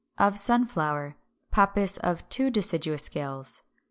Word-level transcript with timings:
Of 0.17 0.39
Sunflower 0.39 1.15
(pappus 1.53 1.97
of 1.99 2.27
two 2.27 2.49
deciduous 2.49 3.03
scales). 3.03 3.61